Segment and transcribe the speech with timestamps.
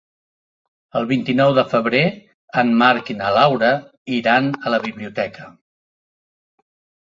[0.99, 2.01] El vint-i-nou de febrer
[2.63, 3.71] en Marc i na Laura
[4.17, 5.49] iran a la biblioteca.